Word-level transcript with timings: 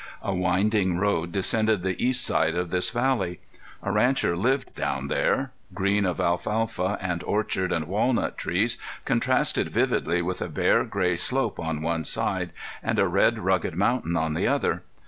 A 0.23 0.33
winding 0.33 0.97
road 0.97 1.31
descended 1.31 1.83
the 1.83 2.03
east 2.03 2.25
side 2.25 2.55
of 2.55 2.71
this 2.71 2.89
valley. 2.89 3.39
A 3.83 3.91
rancher 3.91 4.35
lived 4.35 4.73
down 4.73 5.09
there. 5.09 5.51
Green 5.75 6.07
of 6.07 6.19
alfalfa 6.19 6.97
and 6.99 7.21
orchard 7.21 7.71
and 7.71 7.85
walnut 7.87 8.35
trees 8.35 8.77
contrasted 9.05 9.69
vividly 9.71 10.23
with 10.23 10.41
a 10.41 10.49
bare, 10.49 10.85
gray 10.85 11.15
slope 11.15 11.59
on 11.59 11.83
one 11.83 12.03
side, 12.03 12.49
and 12.81 12.97
a 12.97 13.07
red, 13.07 13.37
rugged 13.37 13.75
mountain 13.75 14.17
on 14.17 14.33
the 14.33 14.47
other. 14.47 14.81